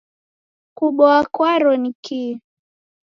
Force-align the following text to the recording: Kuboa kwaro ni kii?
Kuboa 0.77 1.19
kwaro 1.33 1.71
ni 1.81 1.91
kii? 2.03 2.33